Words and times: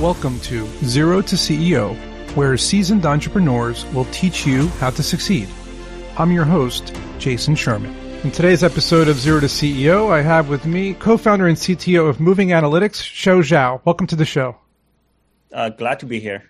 Welcome 0.00 0.40
to 0.40 0.66
Zero 0.84 1.22
to 1.22 1.36
CEO, 1.36 1.96
where 2.36 2.58
seasoned 2.58 3.06
entrepreneurs 3.06 3.86
will 3.94 4.04
teach 4.06 4.46
you 4.46 4.68
how 4.78 4.90
to 4.90 5.02
succeed. 5.02 5.48
I'm 6.18 6.30
your 6.30 6.44
host, 6.44 6.94
Jason 7.18 7.54
Sherman. 7.54 7.96
In 8.22 8.30
today's 8.30 8.62
episode 8.62 9.08
of 9.08 9.16
Zero 9.16 9.40
to 9.40 9.46
CEO, 9.46 10.12
I 10.12 10.20
have 10.20 10.50
with 10.50 10.66
me 10.66 10.92
co-founder 10.92 11.46
and 11.46 11.56
CTO 11.56 12.10
of 12.10 12.20
Moving 12.20 12.48
Analytics, 12.48 13.02
Shou 13.02 13.40
Zhao. 13.40 13.80
Welcome 13.86 14.06
to 14.08 14.16
the 14.16 14.26
show. 14.26 14.56
Uh, 15.50 15.70
glad 15.70 16.00
to 16.00 16.06
be 16.06 16.20
here. 16.20 16.42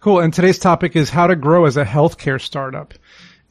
Cool. 0.00 0.20
And 0.20 0.32
today's 0.32 0.58
topic 0.58 0.96
is 0.96 1.10
how 1.10 1.26
to 1.26 1.36
grow 1.36 1.66
as 1.66 1.76
a 1.76 1.84
healthcare 1.84 2.40
startup. 2.40 2.94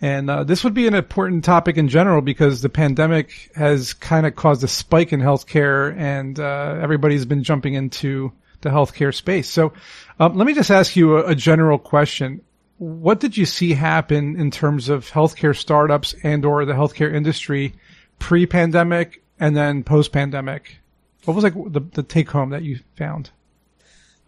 And 0.02 0.27
uh, 0.27 0.43
this 0.43 0.64
would 0.64 0.73
be 0.73 0.88
an 0.88 0.96
important 0.96 1.43
topic 1.43 1.77
in 1.77 1.88
general 1.88 2.23
because 2.23 2.64
the 2.64 2.70
pandemic 2.70 3.52
has 3.54 3.93
kind 3.93 4.25
of 4.25 4.36
caused 4.36 4.64
a 4.64 4.68
spike 4.68 5.14
in 5.14 5.20
healthcare, 5.20 5.96
and 5.96 6.39
uh, 6.39 6.80
everybody's 6.82 7.25
been 7.25 7.43
jumping 7.43 7.75
into 7.75 8.32
the 8.62 8.70
healthcare 8.70 9.14
space. 9.14 9.50
So, 9.50 9.73
um, 10.20 10.36
let 10.36 10.46
me 10.46 10.54
just 10.54 10.71
ask 10.71 10.96
you 10.96 11.17
a, 11.17 11.27
a, 11.27 11.36
general 11.36 11.77
question: 11.77 12.41
What 12.77 13.20
did 13.20 13.38
you 13.38 13.45
see 13.45 13.73
happen 13.73 14.40
in 14.40 14.52
terms 14.52 14.90
of 14.90 15.09
healthcare 15.09 15.55
startups 15.55 16.16
and/or 16.23 16.66
the 16.66 16.73
healthcare 16.73 17.14
industry 17.14 17.73
pre-pandemic 18.20 19.23
and 19.40 19.55
then 19.55 19.84
post-pandemic? 19.84 20.80
What 21.26 21.36
was 21.36 21.44
like 21.44 21.53
the, 21.53 21.81
the 21.81 22.03
take-home 22.03 22.50
that 22.50 22.64
you 22.64 22.80
found? 22.95 23.31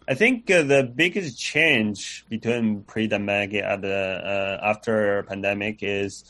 I 0.08 0.14
think 0.14 0.50
uh, 0.50 0.62
the 0.62 0.82
biggest 0.82 1.38
change 1.38 2.24
between 2.28 2.82
pre-pandemic 2.82 3.54
and 3.54 3.84
uh, 3.84 3.88
uh, 3.88 4.60
after 4.62 5.22
pandemic 5.22 5.78
is 5.82 6.24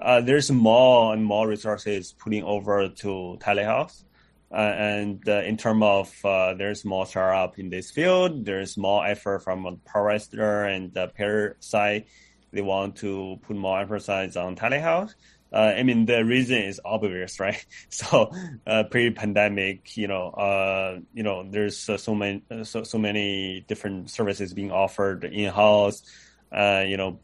uh, 0.00 0.20
there's 0.20 0.50
more 0.50 1.12
and 1.14 1.24
more 1.24 1.48
resources 1.48 2.12
putting 2.12 2.44
over 2.44 2.88
to 2.88 3.38
telehealth. 3.40 4.04
Uh, 4.50 4.56
and 4.56 5.28
uh, 5.28 5.42
in 5.42 5.56
terms 5.56 5.82
of 5.82 6.58
there's 6.58 6.84
more 6.84 7.06
startup 7.06 7.58
in 7.58 7.68
this 7.68 7.90
field, 7.90 8.44
there's 8.44 8.76
more 8.76 9.06
effort 9.06 9.40
from 9.40 9.62
the 9.62 9.72
provider 9.84 10.64
and 10.64 10.92
the 10.94 11.06
payer 11.08 11.56
side. 11.60 12.04
They 12.52 12.62
want 12.62 12.96
to 12.96 13.38
put 13.42 13.56
more 13.56 13.80
emphasis 13.80 14.36
on 14.36 14.56
telehealth. 14.56 15.14
Uh, 15.52 15.72
I 15.76 15.82
mean, 15.82 16.04
the 16.04 16.24
reason 16.24 16.58
is 16.58 16.80
obvious, 16.84 17.40
right? 17.40 17.64
So, 17.88 18.30
uh, 18.66 18.84
pre-pandemic, 18.84 19.96
you 19.96 20.08
know, 20.08 20.28
uh, 20.30 20.98
you 21.14 21.22
know, 21.22 21.48
there's 21.48 21.88
uh, 21.88 21.96
so 21.96 22.14
many, 22.14 22.42
uh, 22.50 22.64
so, 22.64 22.82
so 22.82 22.98
many 22.98 23.64
different 23.66 24.10
services 24.10 24.52
being 24.52 24.70
offered 24.70 25.24
in-house. 25.24 26.02
Uh, 26.52 26.84
you 26.86 26.96
know, 26.96 27.18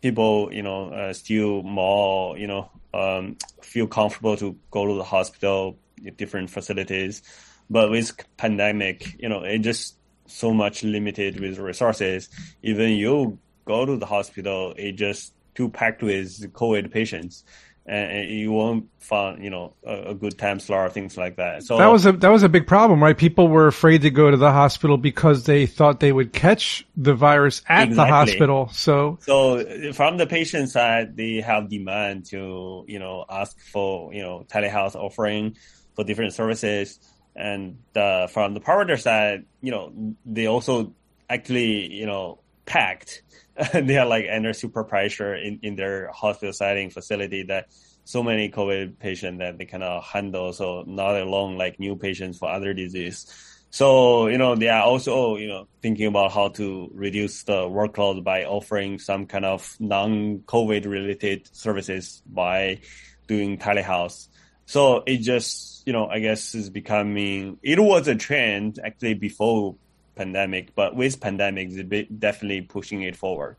people, 0.00 0.52
you 0.52 0.62
know, 0.62 1.12
still 1.12 1.62
more, 1.62 2.38
you 2.38 2.46
know, 2.46 2.70
um, 2.92 3.36
feel 3.62 3.86
comfortable 3.86 4.36
to 4.36 4.56
go 4.70 4.86
to 4.86 4.94
the 4.94 5.04
hospital, 5.04 5.78
different 6.16 6.50
facilities. 6.50 7.22
But 7.70 7.90
with 7.90 8.12
pandemic, 8.36 9.16
you 9.18 9.28
know, 9.28 9.42
it 9.42 9.58
just 9.58 9.96
so 10.26 10.52
much 10.52 10.82
limited 10.82 11.40
with 11.40 11.58
resources. 11.58 12.28
Even 12.62 12.90
you 12.92 13.38
go 13.64 13.84
to 13.86 13.96
the 13.96 14.06
hospital, 14.06 14.74
it 14.76 14.92
just 14.92 15.32
too 15.54 15.68
packed 15.68 16.02
with 16.02 16.52
COVID 16.52 16.90
patients, 16.90 17.44
and 17.86 18.30
you 18.30 18.50
won't 18.50 18.88
find 18.98 19.44
you 19.44 19.50
know 19.50 19.74
a, 19.86 20.14
good 20.14 20.38
time 20.38 20.58
slot 20.58 20.86
or 20.86 20.90
things 20.90 21.16
like 21.16 21.36
that. 21.36 21.62
So 21.62 21.78
that 21.78 21.86
was 21.86 22.06
a 22.06 22.12
that 22.12 22.30
was 22.30 22.42
a 22.42 22.48
big 22.48 22.66
problem, 22.66 23.02
right? 23.02 23.16
People 23.16 23.48
were 23.48 23.66
afraid 23.66 24.02
to 24.02 24.10
go 24.10 24.30
to 24.30 24.36
the 24.36 24.50
hospital 24.50 24.96
because 24.96 25.44
they 25.44 25.66
thought 25.66 26.00
they 26.00 26.12
would 26.12 26.32
catch 26.32 26.86
the 26.96 27.14
virus 27.14 27.62
at 27.68 27.88
exactly. 27.88 27.94
the 27.94 28.12
hospital. 28.12 28.68
So 28.72 29.18
so 29.22 29.92
from 29.92 30.16
the 30.16 30.26
patient 30.26 30.70
side, 30.70 31.16
they 31.16 31.40
have 31.40 31.68
demand 31.68 32.26
to 32.26 32.84
you 32.88 32.98
know 32.98 33.24
ask 33.28 33.58
for 33.60 34.12
you 34.14 34.22
know 34.22 34.44
telehealth 34.48 34.94
offering 34.94 35.56
for 35.94 36.04
different 36.04 36.32
services. 36.32 36.98
And 37.36 37.78
uh, 37.96 38.28
from 38.28 38.54
the 38.54 38.60
provider 38.60 38.96
side, 38.96 39.44
you 39.60 39.70
know, 39.70 40.14
they 40.24 40.46
also 40.46 40.94
actually, 41.28 41.92
you 41.92 42.06
know, 42.06 42.40
packed 42.66 43.22
they 43.72 43.96
are 43.98 44.06
like 44.06 44.26
under 44.30 44.52
super 44.52 44.84
pressure 44.84 45.34
in, 45.34 45.60
in 45.62 45.76
their 45.76 46.10
hospital 46.10 46.52
setting 46.52 46.90
facility 46.90 47.44
that 47.44 47.68
so 48.04 48.22
many 48.22 48.50
COVID 48.50 48.98
patients 48.98 49.38
that 49.38 49.58
they 49.58 49.64
cannot 49.64 50.02
handle. 50.04 50.52
So 50.52 50.84
not 50.86 51.16
alone 51.16 51.56
like 51.56 51.78
new 51.78 51.96
patients 51.96 52.38
for 52.38 52.50
other 52.50 52.74
disease. 52.74 53.26
So, 53.70 54.28
you 54.28 54.38
know, 54.38 54.54
they 54.54 54.68
are 54.68 54.82
also, 54.82 55.36
you 55.36 55.48
know, 55.48 55.66
thinking 55.82 56.06
about 56.06 56.32
how 56.32 56.48
to 56.50 56.90
reduce 56.94 57.42
the 57.44 57.62
workload 57.62 58.22
by 58.22 58.44
offering 58.44 58.98
some 58.98 59.26
kind 59.26 59.44
of 59.44 59.76
non-COVID 59.80 60.86
related 60.86 61.48
services 61.52 62.22
by 62.26 62.80
doing 63.26 63.58
telehealth. 63.58 64.28
So 64.66 65.02
it 65.06 65.18
just, 65.18 65.86
you 65.86 65.92
know, 65.92 66.06
I 66.06 66.20
guess 66.20 66.54
is 66.54 66.70
becoming, 66.70 67.58
it 67.62 67.78
was 67.78 68.08
a 68.08 68.14
trend 68.14 68.78
actually 68.82 69.14
before 69.14 69.76
pandemic, 70.14 70.74
but 70.74 70.96
with 70.96 71.20
pandemic, 71.20 71.70
it's 71.70 72.10
definitely 72.18 72.62
pushing 72.62 73.02
it 73.02 73.16
forward. 73.16 73.56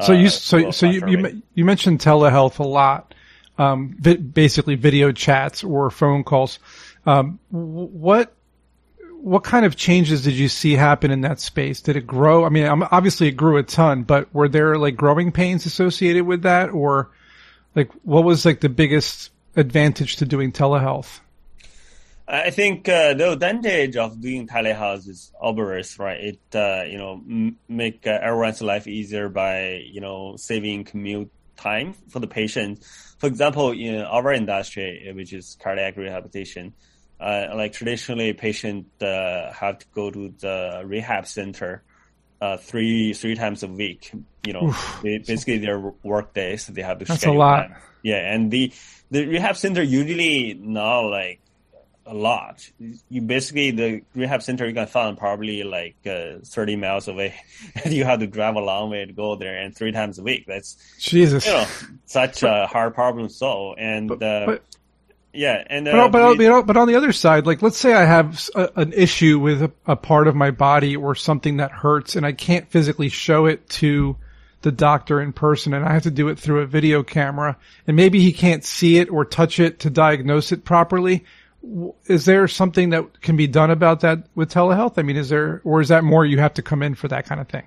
So 0.00 0.12
you, 0.12 0.26
uh, 0.26 0.30
so, 0.30 0.70
so 0.70 0.86
you, 0.86 1.02
you, 1.08 1.42
you, 1.54 1.64
mentioned 1.64 1.98
telehealth 1.98 2.60
a 2.60 2.64
lot, 2.64 3.14
um, 3.58 3.96
vi- 3.98 4.16
basically 4.16 4.76
video 4.76 5.10
chats 5.10 5.64
or 5.64 5.90
phone 5.90 6.22
calls. 6.22 6.60
Um, 7.04 7.40
what, 7.50 8.32
what 9.20 9.42
kind 9.42 9.66
of 9.66 9.74
changes 9.74 10.22
did 10.22 10.34
you 10.34 10.48
see 10.48 10.74
happen 10.74 11.10
in 11.10 11.22
that 11.22 11.40
space? 11.40 11.80
Did 11.80 11.96
it 11.96 12.06
grow? 12.06 12.44
I 12.44 12.48
mean, 12.48 12.66
obviously 12.66 13.28
it 13.28 13.32
grew 13.32 13.56
a 13.56 13.64
ton, 13.64 14.04
but 14.04 14.32
were 14.32 14.48
there 14.48 14.78
like 14.78 14.96
growing 14.96 15.32
pains 15.32 15.66
associated 15.66 16.24
with 16.24 16.42
that 16.42 16.70
or 16.70 17.10
like 17.74 17.90
what 18.04 18.22
was 18.24 18.44
like 18.44 18.60
the 18.60 18.68
biggest 18.68 19.30
advantage 19.58 20.16
to 20.16 20.24
doing 20.24 20.52
telehealth? 20.52 21.20
I 22.30 22.50
think 22.50 22.88
uh, 22.88 23.14
the 23.14 23.32
advantage 23.32 23.96
of 23.96 24.20
doing 24.20 24.46
telehealth 24.46 25.08
is 25.08 25.32
obvious, 25.40 25.98
right? 25.98 26.20
It 26.20 26.40
uh, 26.54 26.84
you 26.86 26.98
know 26.98 27.14
m- 27.14 27.56
make 27.68 28.06
uh, 28.06 28.18
everyone's 28.22 28.60
life 28.60 28.86
easier 28.86 29.28
by 29.28 29.80
you 29.84 30.00
know 30.00 30.36
saving 30.36 30.84
commute 30.84 31.30
time 31.56 31.94
for 32.10 32.20
the 32.20 32.26
patient. 32.26 32.84
For 33.18 33.26
example, 33.26 33.72
in 33.72 34.02
our 34.02 34.32
industry, 34.32 35.10
which 35.14 35.32
is 35.32 35.56
cardiac 35.60 35.96
rehabilitation, 35.96 36.74
uh, 37.18 37.46
like 37.54 37.72
traditionally, 37.72 38.34
patient 38.34 38.86
uh, 39.00 39.50
have 39.52 39.78
to 39.78 39.86
go 39.94 40.10
to 40.10 40.34
the 40.38 40.82
rehab 40.84 41.26
center 41.26 41.82
uh, 42.40 42.56
three 42.56 43.12
three 43.12 43.34
times 43.34 43.62
a 43.62 43.68
week. 43.68 44.12
You 44.44 44.52
know, 44.52 44.74
they, 45.02 45.18
basically 45.18 45.58
their 45.58 45.78
work 46.02 46.34
days 46.34 46.66
they 46.66 46.82
have 46.82 46.98
to. 47.00 47.04
That's 47.04 47.26
a 47.26 47.32
lot. 47.32 47.68
That. 47.68 47.82
Yeah, 48.02 48.32
and 48.32 48.50
the 48.50 48.72
the 49.10 49.26
rehab 49.26 49.56
center 49.56 49.82
usually 49.82 50.54
not 50.54 51.00
like 51.00 51.40
a 52.08 52.14
lot. 52.14 52.68
You 53.08 53.20
basically 53.22 53.70
the 53.70 54.02
rehab 54.14 54.42
center 54.42 54.66
you 54.66 54.74
can 54.74 54.86
find 54.86 55.16
probably 55.16 55.62
like 55.62 55.96
uh, 56.06 56.38
30 56.44 56.76
miles 56.76 57.08
away, 57.08 57.34
and 57.84 57.92
you 57.92 58.04
have 58.04 58.20
to 58.20 58.26
drive 58.26 58.56
a 58.56 58.60
long 58.60 58.90
way 58.90 59.04
to 59.04 59.12
go 59.12 59.36
there, 59.36 59.58
and 59.58 59.76
three 59.76 59.92
times 59.92 60.18
a 60.18 60.22
week. 60.22 60.44
That's 60.46 60.76
Jesus, 60.98 61.46
you 61.46 61.52
know, 61.52 61.66
such 62.06 62.40
but, 62.40 62.62
a 62.62 62.66
hard 62.66 62.94
problem 62.94 63.28
to 63.28 63.34
solve. 63.34 63.76
And 63.78 64.08
but, 64.08 64.22
uh, 64.22 64.46
but, 64.46 64.62
yeah, 65.32 65.62
and 65.66 65.86
uh, 65.86 66.08
but, 66.08 66.36
but, 66.36 66.66
but 66.66 66.76
on 66.76 66.88
the 66.88 66.96
other 66.96 67.12
side, 67.12 67.46
like 67.46 67.62
let's 67.62 67.78
say 67.78 67.92
I 67.92 68.04
have 68.04 68.48
a, 68.54 68.70
an 68.76 68.92
issue 68.92 69.38
with 69.38 69.62
a, 69.62 69.72
a 69.86 69.96
part 69.96 70.28
of 70.28 70.34
my 70.34 70.50
body 70.50 70.96
or 70.96 71.14
something 71.14 71.58
that 71.58 71.70
hurts, 71.70 72.16
and 72.16 72.24
I 72.24 72.32
can't 72.32 72.68
physically 72.70 73.08
show 73.08 73.46
it 73.46 73.68
to 73.70 74.16
the 74.62 74.72
doctor 74.72 75.20
in 75.20 75.32
person 75.32 75.72
and 75.72 75.84
I 75.84 75.92
have 75.92 76.02
to 76.02 76.10
do 76.10 76.26
it 76.28 76.36
through 76.36 76.62
a 76.62 76.66
video 76.66 77.04
camera 77.04 77.56
and 77.86 77.94
maybe 77.94 78.18
he 78.18 78.32
can't 78.32 78.64
see 78.64 78.98
it 78.98 79.08
or 79.08 79.24
touch 79.24 79.60
it 79.60 79.78
to 79.80 79.90
diagnose 79.90 80.50
it 80.50 80.64
properly 80.64 81.24
is 82.06 82.24
there 82.24 82.46
something 82.48 82.90
that 82.90 83.20
can 83.20 83.36
be 83.36 83.46
done 83.46 83.70
about 83.70 84.00
that 84.00 84.24
with 84.34 84.50
telehealth? 84.50 84.98
I 84.98 85.02
mean, 85.02 85.16
is 85.16 85.28
there, 85.28 85.60
or 85.64 85.80
is 85.80 85.88
that 85.88 86.04
more 86.04 86.24
you 86.24 86.38
have 86.38 86.54
to 86.54 86.62
come 86.62 86.82
in 86.82 86.94
for 86.94 87.08
that 87.08 87.26
kind 87.26 87.40
of 87.40 87.48
thing? 87.48 87.64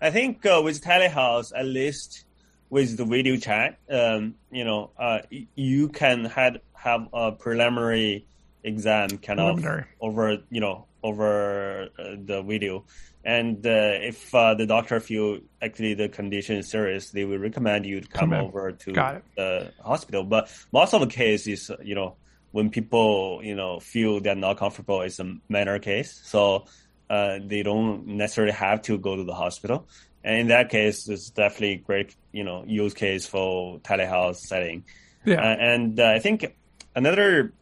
I 0.00 0.10
think 0.10 0.46
uh, 0.46 0.60
with 0.64 0.82
telehealth, 0.82 1.52
at 1.54 1.66
least 1.66 2.24
with 2.70 2.96
the 2.96 3.04
video 3.04 3.36
chat, 3.36 3.78
um, 3.90 4.36
you 4.50 4.64
know, 4.64 4.90
uh, 4.98 5.18
you 5.54 5.88
can 5.88 6.24
had, 6.24 6.60
have 6.72 7.08
a 7.12 7.32
preliminary 7.32 8.26
exam 8.62 9.08
kind 9.18 9.38
preliminary. 9.38 9.80
of 9.80 9.86
over, 10.00 10.38
you 10.50 10.60
know, 10.60 10.86
over 11.02 11.88
uh, 11.98 12.16
the 12.24 12.42
video. 12.42 12.84
And 13.24 13.66
uh, 13.66 13.98
if 14.00 14.34
uh, 14.34 14.54
the 14.54 14.66
doctor 14.66 14.98
feel 15.00 15.40
actually 15.60 15.94
the 15.94 16.08
condition 16.08 16.56
is 16.56 16.70
serious, 16.70 17.10
they 17.10 17.24
will 17.24 17.38
recommend 17.38 17.84
you 17.84 18.00
to 18.00 18.08
come, 18.08 18.30
come 18.30 18.40
over 18.40 18.72
to 18.72 18.92
the 19.36 19.72
hospital. 19.82 20.24
But 20.24 20.50
most 20.72 20.94
of 20.94 21.00
the 21.00 21.06
cases, 21.06 21.70
you 21.82 21.94
know, 21.94 22.16
when 22.52 22.70
people 22.70 23.40
you 23.42 23.54
know 23.54 23.78
feel 23.78 24.20
they're 24.20 24.34
not 24.34 24.56
comfortable, 24.56 25.02
it's 25.02 25.20
a 25.20 25.34
minor 25.48 25.78
case, 25.78 26.20
so 26.24 26.64
uh, 27.08 27.38
they 27.44 27.62
don't 27.62 28.06
necessarily 28.06 28.52
have 28.52 28.82
to 28.82 28.98
go 28.98 29.16
to 29.16 29.24
the 29.24 29.34
hospital. 29.34 29.86
And 30.22 30.38
in 30.38 30.48
that 30.48 30.68
case, 30.68 31.08
it's 31.08 31.30
definitely 31.30 31.76
great 31.76 32.14
you 32.32 32.44
know 32.44 32.64
use 32.66 32.94
case 32.94 33.26
for 33.26 33.78
telehealth 33.80 34.36
setting. 34.36 34.84
Yeah, 35.24 35.40
uh, 35.40 35.56
and 35.58 35.98
uh, 36.00 36.08
I 36.08 36.18
think 36.18 36.54
another 36.94 37.52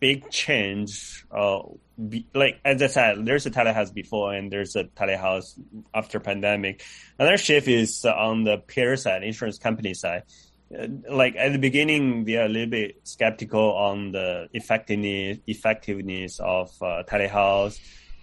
big 0.00 0.30
change, 0.30 1.24
uh, 1.30 1.60
be, 2.08 2.26
like 2.34 2.60
as 2.64 2.80
I 2.82 2.86
said, 2.86 3.26
there's 3.26 3.46
a 3.46 3.50
telehealth 3.50 3.92
before 3.92 4.32
and 4.32 4.50
there's 4.50 4.76
a 4.76 4.84
telehealth 4.84 5.58
after 5.92 6.20
pandemic. 6.20 6.84
Another 7.18 7.36
shift 7.36 7.66
is 7.66 8.04
on 8.04 8.44
the 8.44 8.58
payer 8.58 8.96
side, 8.96 9.24
insurance 9.24 9.58
company 9.58 9.94
side 9.94 10.22
like 10.70 11.34
at 11.36 11.52
the 11.52 11.58
beginning, 11.58 12.24
they 12.24 12.36
are 12.36 12.44
a 12.44 12.48
little 12.48 12.68
bit 12.68 13.00
skeptical 13.04 13.74
on 13.74 14.12
the 14.12 14.48
effectiveness 14.52 15.38
effectiveness 15.46 16.40
of 16.40 16.70
uh, 16.82 17.02
telehealth. 17.08 17.78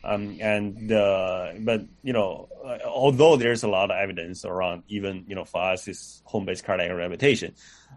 Um, 0.06 0.38
and 0.40 0.92
uh, 0.92 1.54
but 1.60 1.82
you 2.04 2.14
know, 2.14 2.48
uh, 2.64 2.78
although 2.86 3.38
there's 3.38 3.64
a 3.64 3.68
lot 3.68 3.90
of 3.90 3.98
evidence 3.98 4.46
around, 4.46 4.84
even 4.88 5.26
you 5.28 5.36
know, 5.36 5.46
for 5.46 5.62
us, 5.62 5.88
is 5.88 6.22
home-based 6.26 6.64
cardiac 6.64 6.92
rehabilitation. 6.96 7.56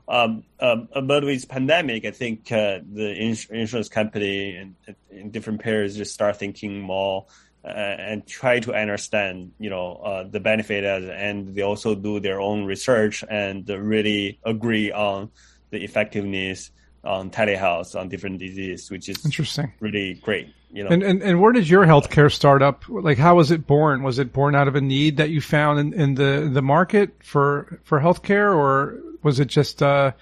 Um, 0.08 0.44
um, 0.58 0.88
but 1.04 1.22
with 1.22 1.48
pandemic, 1.48 2.06
I 2.06 2.12
think 2.12 2.50
uh, 2.50 2.80
the 2.90 3.14
ins- 3.14 3.50
insurance 3.50 3.90
company 3.90 4.56
and, 4.56 4.74
and, 5.10 5.30
different 5.30 5.60
payers 5.60 5.96
just 5.96 6.14
start 6.14 6.38
thinking 6.38 6.80
more 6.80 7.26
uh, 7.62 7.68
and 7.68 8.26
try 8.26 8.60
to 8.60 8.72
understand, 8.72 9.52
you 9.58 9.68
know, 9.68 9.96
uh, 9.96 10.24
the 10.24 10.40
benefit, 10.40 10.84
and 10.84 11.54
they 11.54 11.60
also 11.60 11.94
do 11.94 12.20
their 12.20 12.40
own 12.40 12.64
research 12.64 13.22
and 13.28 13.68
really 13.68 14.38
agree 14.44 14.90
on 14.90 15.30
the 15.70 15.84
effectiveness 15.84 16.70
on 17.04 17.30
telehealth 17.30 17.98
on 17.98 18.08
different 18.08 18.38
diseases, 18.38 18.90
which 18.90 19.08
is 19.08 19.24
interesting, 19.24 19.72
really 19.80 20.14
great. 20.14 20.48
You 20.70 20.84
know, 20.84 20.90
and, 20.90 21.02
and 21.02 21.22
and 21.22 21.40
where 21.40 21.52
did 21.52 21.68
your 21.68 21.86
healthcare 21.86 22.30
startup? 22.30 22.84
Like, 22.88 23.16
how 23.16 23.36
was 23.36 23.50
it 23.50 23.66
born? 23.66 24.02
Was 24.02 24.18
it 24.18 24.32
born 24.32 24.54
out 24.54 24.68
of 24.68 24.74
a 24.74 24.80
need 24.80 25.16
that 25.16 25.30
you 25.30 25.40
found 25.40 25.78
in, 25.78 25.92
in 25.94 26.14
the 26.14 26.50
the 26.52 26.62
market 26.62 27.14
for 27.24 27.80
for 27.84 28.00
healthcare, 28.00 28.54
or 28.54 28.98
was 29.22 29.40
it 29.40 29.46
just 29.46 29.82
uh, 29.82 30.12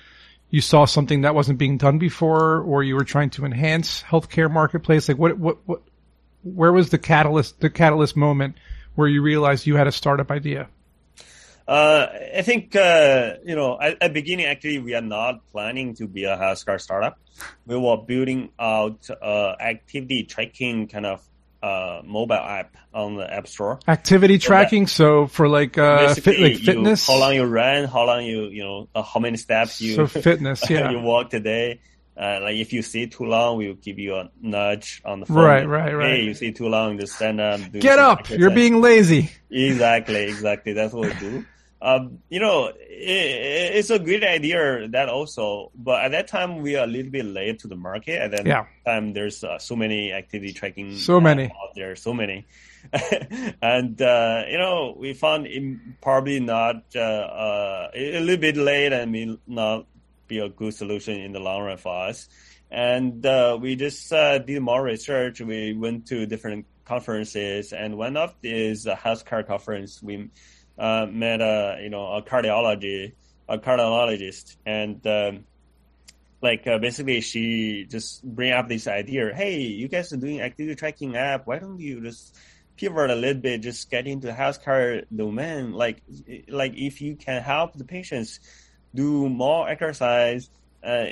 you 0.50 0.60
saw 0.60 0.84
something 0.84 1.22
that 1.22 1.34
wasn't 1.34 1.58
being 1.58 1.78
done 1.78 1.98
before, 1.98 2.60
or 2.60 2.84
you 2.84 2.94
were 2.94 3.04
trying 3.04 3.30
to 3.30 3.44
enhance 3.44 4.02
healthcare 4.02 4.50
marketplace? 4.50 5.08
Like, 5.08 5.18
what 5.18 5.36
what 5.38 5.58
what? 5.66 5.82
Where 6.44 6.72
was 6.72 6.90
the 6.90 6.98
catalyst? 6.98 7.58
The 7.58 7.70
catalyst 7.70 8.16
moment 8.16 8.56
where 8.94 9.08
you 9.08 9.22
realized 9.22 9.66
you 9.66 9.76
had 9.76 9.86
a 9.86 9.92
startup 9.92 10.30
idea? 10.30 10.68
Uh, 11.68 12.06
I 12.36 12.42
think, 12.42 12.76
uh, 12.76 13.34
you 13.44 13.56
know, 13.56 13.78
at, 13.80 14.00
at 14.00 14.12
beginning, 14.12 14.46
actually, 14.46 14.78
we 14.78 14.94
are 14.94 15.00
not 15.00 15.40
planning 15.50 15.94
to 15.94 16.06
be 16.06 16.24
a 16.24 16.36
healthcare 16.36 16.80
startup. 16.80 17.18
We 17.66 17.76
were 17.76 17.96
building 17.96 18.50
out 18.58 19.08
uh, 19.10 19.54
activity 19.60 20.24
tracking 20.24 20.86
kind 20.86 21.06
of 21.06 21.28
uh, 21.62 22.02
mobile 22.04 22.34
app 22.34 22.76
on 22.94 23.16
the 23.16 23.32
App 23.32 23.48
Store. 23.48 23.80
Activity 23.88 24.38
so 24.38 24.46
tracking, 24.46 24.84
that, 24.84 24.90
so 24.90 25.26
for 25.26 25.48
like 25.48 25.76
uh, 25.76 26.14
fit, 26.14 26.38
like 26.38 26.58
fitness, 26.58 27.08
you, 27.08 27.14
how 27.14 27.20
long 27.20 27.34
you 27.34 27.44
ran, 27.44 27.86
how 27.86 28.06
long 28.06 28.24
you 28.24 28.44
you 28.44 28.62
know, 28.62 28.88
uh, 28.94 29.02
how 29.02 29.18
many 29.18 29.36
steps 29.36 29.80
you 29.80 29.96
so 29.96 30.06
fitness, 30.06 30.62
yeah, 30.70 30.90
you 30.90 31.00
walk 31.00 31.30
today. 31.30 31.80
Like 32.16 32.56
if 32.56 32.72
you 32.72 32.82
sit 32.82 33.12
too 33.12 33.24
long, 33.24 33.58
we'll 33.58 33.74
give 33.74 33.98
you 33.98 34.14
a 34.14 34.30
nudge 34.40 35.02
on 35.04 35.20
the 35.20 35.26
phone. 35.26 35.36
Right, 35.36 35.68
right, 35.68 35.92
right. 35.92 36.16
Hey, 36.16 36.22
you 36.22 36.34
sit 36.34 36.56
too 36.56 36.68
long, 36.68 36.98
just 36.98 37.16
stand 37.16 37.40
up. 37.40 37.60
Get 37.72 37.98
up! 37.98 38.20
Exercise. 38.20 38.38
You're 38.38 38.54
being 38.54 38.80
lazy. 38.80 39.30
Exactly, 39.50 40.22
exactly. 40.24 40.72
That's 40.72 40.94
what 40.94 41.08
we 41.08 41.14
do. 41.20 41.44
Um, 41.86 42.18
you 42.28 42.40
know, 42.40 42.66
it, 42.66 42.74
it's 42.80 43.90
a 43.90 44.00
great 44.00 44.24
idea 44.24 44.88
that 44.88 45.08
also, 45.08 45.70
but 45.72 46.02
at 46.02 46.10
that 46.10 46.26
time 46.26 46.60
we 46.60 46.74
are 46.74 46.82
a 46.82 46.86
little 46.88 47.12
bit 47.12 47.24
late 47.24 47.60
to 47.60 47.68
the 47.68 47.76
market. 47.76 48.20
At 48.20 48.32
that 48.32 48.44
yeah. 48.44 48.66
time, 48.84 49.12
there's 49.12 49.44
uh, 49.44 49.60
so 49.60 49.76
many 49.76 50.12
activity 50.12 50.52
tracking 50.52 50.96
so 50.96 51.20
many 51.20 51.44
out 51.44 51.76
there, 51.76 51.94
so 51.94 52.12
many, 52.12 52.44
and 53.62 54.02
uh, 54.02 54.42
you 54.48 54.58
know, 54.58 54.96
we 54.98 55.12
found 55.12 55.46
it 55.46 56.00
probably 56.00 56.40
not 56.40 56.82
uh, 56.96 56.98
uh, 56.98 57.90
a 57.94 58.18
little 58.18 58.40
bit 58.40 58.56
late 58.56 58.92
and 58.92 59.12
may 59.12 59.38
not 59.46 59.86
be 60.26 60.40
a 60.40 60.48
good 60.48 60.74
solution 60.74 61.20
in 61.20 61.30
the 61.30 61.38
long 61.38 61.62
run 61.62 61.76
for 61.76 62.08
us. 62.08 62.28
And 62.68 63.24
uh, 63.24 63.56
we 63.60 63.76
just 63.76 64.12
uh, 64.12 64.38
did 64.38 64.60
more 64.60 64.82
research. 64.82 65.40
We 65.40 65.72
went 65.72 66.06
to 66.08 66.26
different 66.26 66.66
conferences, 66.84 67.72
and 67.72 67.96
one 67.96 68.16
of 68.16 68.34
these 68.40 68.88
uh, 68.88 68.96
healthcare 68.96 69.46
conference 69.46 70.02
we 70.02 70.30
uh, 70.78 71.06
met 71.10 71.40
a 71.40 71.78
you 71.82 71.90
know 71.90 72.12
a 72.12 72.22
cardiology 72.22 73.12
a 73.48 73.58
cardiologist 73.58 74.56
and 74.66 75.06
um, 75.06 75.44
like 76.42 76.66
uh, 76.66 76.78
basically 76.78 77.20
she 77.20 77.86
just 77.88 78.22
bring 78.24 78.52
up 78.52 78.68
this 78.68 78.86
idea 78.86 79.34
hey 79.34 79.60
you 79.60 79.88
guys 79.88 80.12
are 80.12 80.16
doing 80.16 80.40
activity 80.40 80.74
tracking 80.74 81.16
app. 81.16 81.46
Why 81.46 81.58
don't 81.58 81.78
you 81.78 82.00
just 82.02 82.36
pivot 82.76 83.10
a 83.10 83.14
little 83.14 83.40
bit 83.40 83.62
just 83.62 83.90
get 83.90 84.06
into 84.06 84.26
the 84.26 84.32
healthcare 84.32 85.04
domain? 85.14 85.72
Like 85.72 86.02
like 86.48 86.74
if 86.76 87.00
you 87.00 87.16
can 87.16 87.42
help 87.42 87.74
the 87.74 87.84
patients 87.84 88.40
do 88.94 89.28
more 89.28 89.68
exercise 89.68 90.50
uh, 90.82 91.06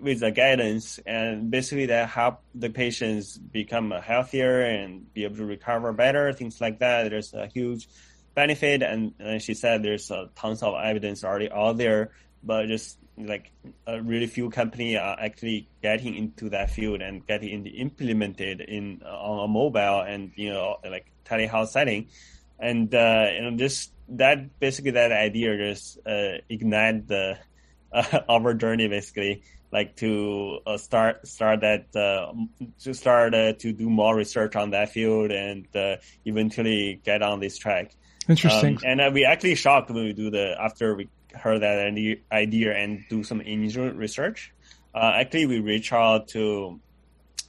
with 0.00 0.20
the 0.20 0.30
guidance 0.30 0.98
and 1.04 1.50
basically 1.50 1.86
that 1.86 2.08
help 2.08 2.40
the 2.54 2.70
patients 2.70 3.36
become 3.36 3.90
healthier 3.90 4.62
and 4.62 5.12
be 5.12 5.24
able 5.24 5.36
to 5.36 5.44
recover 5.44 5.92
better 5.92 6.32
things 6.32 6.60
like 6.60 6.78
that. 6.78 7.10
There's 7.10 7.34
a 7.34 7.46
huge 7.46 7.88
benefit. 8.38 8.82
And, 8.82 9.14
and 9.18 9.42
she 9.42 9.54
said 9.54 9.82
there's 9.82 10.10
uh, 10.10 10.28
tons 10.36 10.62
of 10.62 10.74
evidence 10.80 11.24
already 11.24 11.50
out 11.50 11.76
there, 11.76 12.12
but 12.44 12.68
just 12.68 12.98
like 13.16 13.50
a 13.84 14.00
really 14.00 14.28
few 14.28 14.48
company 14.48 14.96
are 14.96 15.16
actually 15.18 15.68
getting 15.82 16.14
into 16.14 16.50
that 16.50 16.70
field 16.70 17.02
and 17.02 17.26
getting 17.26 17.66
implemented 17.66 18.60
in 18.60 19.02
uh, 19.04 19.08
on 19.08 19.44
a 19.44 19.48
mobile 19.48 20.00
and 20.02 20.30
you 20.36 20.50
know 20.50 20.76
like 20.88 21.10
telehealth 21.24 21.68
setting, 21.68 22.06
and 22.60 22.94
uh, 22.94 23.26
you 23.34 23.42
know 23.42 23.56
just 23.56 23.92
that 24.10 24.60
basically 24.60 24.92
that 24.92 25.10
idea 25.10 25.56
just 25.58 25.98
uh, 26.06 26.38
ignite 26.48 27.08
the 27.08 27.36
uh, 27.92 28.20
our 28.28 28.54
journey 28.54 28.86
basically 28.86 29.42
like 29.72 29.96
to 29.96 30.60
uh, 30.64 30.78
start 30.78 31.26
start 31.26 31.60
that 31.66 31.90
to 31.92 32.94
start 32.94 33.32
to 33.32 33.72
do 33.72 33.90
more 33.90 34.14
research 34.14 34.54
on 34.54 34.70
that 34.70 34.90
field 34.90 35.32
and 35.32 35.66
eventually 36.24 37.00
get 37.04 37.20
on 37.20 37.40
this 37.40 37.58
track. 37.58 37.90
Interesting. 38.28 38.76
Um, 38.76 38.82
and 38.84 39.00
uh, 39.00 39.10
we 39.12 39.24
actually 39.24 39.54
shocked 39.54 39.90
when 39.90 40.04
we 40.04 40.12
do 40.12 40.30
the 40.30 40.54
after 40.60 40.94
we 40.94 41.08
heard 41.34 41.62
that 41.62 41.78
idea 42.30 42.74
and 42.74 43.04
do 43.08 43.22
some 43.22 43.40
initial 43.40 43.90
research. 43.90 44.52
Uh, 44.94 45.12
actually, 45.14 45.46
we 45.46 45.60
reached 45.60 45.92
out 45.92 46.28
to 46.28 46.80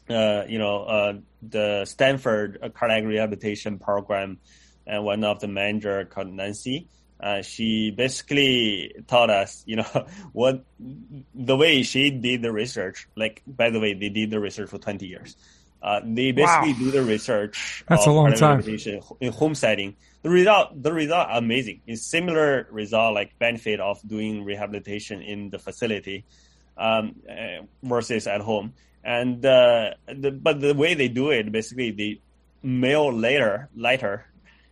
uh, 0.10 0.44
you 0.48 0.58
know 0.58 0.84
uh, 0.84 1.14
the 1.42 1.86
Stanford 1.86 2.72
cardiac 2.74 3.04
rehabilitation 3.04 3.80
program, 3.80 4.40
and 4.88 5.04
one 5.04 5.24
of 5.24 5.40
the 5.40 5.48
manager 5.48 6.06
called 6.06 6.28
Nancy. 6.28 6.88
Uh, 7.20 7.42
she 7.42 7.92
basically 7.92 8.96
taught 9.08 9.30
us, 9.30 9.64
you 9.66 9.76
know, 9.76 10.08
what 10.32 10.64
the 11.36 11.58
way 11.58 11.84
she 11.84 12.12
did 12.12 12.42
the 12.42 12.52
research. 12.52 13.10
Like, 13.16 13.44
by 13.46 13.72
the 13.72 13.80
way, 13.82 13.94
they 13.94 14.08
did 14.08 14.32
the 14.32 14.40
research 14.40 14.70
for 14.70 14.78
20 14.78 15.06
years. 15.06 15.36
Uh, 15.82 16.02
they 16.04 16.32
basically 16.32 16.74
wow. 16.74 16.80
do 16.80 16.92
the 16.92 17.02
research. 17.02 17.84
That's 17.88 18.06
a 18.06 18.12
long 18.12 18.34
time. 18.34 18.62
In 19.22 19.32
home 19.32 19.56
setting. 19.56 19.96
The 20.22 20.30
result, 20.30 20.84
the 20.84 20.92
result 20.92 21.28
amazing. 21.32 21.82
It's 21.88 22.02
similar 22.02 22.68
result 22.72 23.16
like 23.16 23.40
benefit 23.40 23.80
of 23.80 24.02
doing 24.06 24.44
rehabilitation 24.44 25.22
in 25.22 25.50
the 25.50 25.60
facility, 25.60 26.26
um, 26.78 27.16
uh, 27.30 27.64
versus 27.82 28.28
at 28.28 28.42
home. 28.42 28.74
And, 29.04 29.46
uh, 29.46 29.92
the, 30.08 30.32
but 30.32 30.60
the 30.60 30.74
way 30.74 30.94
they 30.94 31.08
do 31.08 31.30
it, 31.30 31.50
basically 31.50 31.92
they 31.92 32.22
mail 32.62 33.14
later, 33.14 33.70
later, 33.74 34.26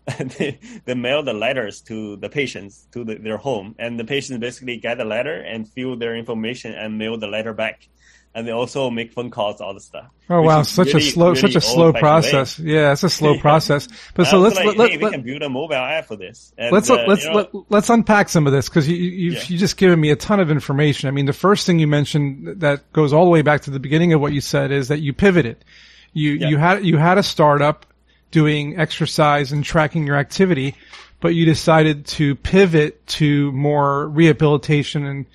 they, 0.38 0.60
they 0.86 0.94
mail 0.94 1.24
the 1.24 1.34
letters 1.34 1.82
to 1.82 2.18
the 2.18 2.30
patients 2.30 2.88
to 2.92 3.04
the, 3.04 3.16
their 3.16 3.38
home 3.38 3.76
and 3.78 4.00
the 4.00 4.06
patients 4.06 4.38
basically 4.40 4.78
get 4.78 4.98
the 4.98 5.04
letter 5.04 5.36
and 5.36 5.68
fill 5.68 5.98
their 5.98 6.16
information 6.16 6.74
and 6.74 6.98
mail 6.98 7.18
the 7.18 7.28
letter 7.28 7.54
back 7.54 7.90
and 8.38 8.48
they 8.48 8.52
also 8.52 8.92
make 8.92 9.14
phone 9.14 9.32
calls, 9.32 9.62
all 9.62 9.74
the 9.74 9.80
stuff. 9.80 10.06
Oh 10.30 10.44
wow, 10.44 10.62
such 10.62 10.94
really, 10.94 11.08
a 11.08 11.12
slow, 11.12 11.30
really 11.30 11.42
such 11.42 11.56
a 11.56 11.62
slow 11.62 11.92
process. 11.92 12.60
Way. 12.60 12.74
Yeah, 12.74 12.92
it's 12.92 13.02
a 13.02 13.10
slow 13.10 13.36
process. 13.40 13.88
But 14.14 14.28
so 14.28 14.38
let's 14.38 14.56
like, 14.56 14.78
let, 14.78 14.92
hey, 14.92 14.98
let, 14.98 15.06
we 15.06 15.10
can 15.10 15.22
build 15.24 15.42
a 15.42 15.50
mobile 15.50 15.74
app 15.74 16.06
for 16.06 16.18
this. 16.18 16.54
And, 16.56 16.72
let's 16.72 16.88
uh, 16.88 17.04
let's 17.08 17.24
you 17.24 17.32
know, 17.32 17.66
let, 17.70 17.80
us 17.80 17.90
unpack 17.90 18.30
some 18.30 18.46
of 18.46 18.54
this 18.54 18.70
because 18.70 18.88
you 18.88 18.96
you 18.96 19.32
yeah. 19.32 19.42
you 19.48 19.58
just 19.58 19.76
given 19.76 20.00
me 20.00 20.12
a 20.12 20.16
ton 20.16 20.40
of 20.40 20.52
information. 20.52 21.08
I 21.08 21.12
mean, 21.12 21.26
the 21.26 21.34
first 21.34 21.66
thing 21.66 21.80
you 21.80 21.88
mentioned 21.88 22.62
that 22.62 22.94
goes 22.94 23.12
all 23.12 23.26
the 23.26 23.32
way 23.32 23.42
back 23.42 23.62
to 23.62 23.72
the 23.72 23.80
beginning 23.80 24.14
of 24.14 24.22
what 24.22 24.34
you 24.34 24.42
said 24.42 24.72
is 24.72 24.90
that 24.90 25.00
you 25.00 25.14
pivoted. 25.14 25.66
You 26.14 26.34
yeah. 26.34 26.50
you 26.50 26.58
had 26.58 26.86
you 26.86 26.98
had 26.98 27.18
a 27.18 27.24
startup 27.24 27.88
doing 28.30 28.80
exercise 28.80 29.52
and 29.52 29.66
tracking 29.66 30.06
your 30.06 30.16
activity, 30.16 30.76
but 31.22 31.30
you 31.30 31.46
decided 31.46 32.06
to 32.06 32.36
pivot 32.36 33.04
to 33.08 33.52
more 33.54 34.08
rehabilitation 34.10 35.08
and 35.08 35.26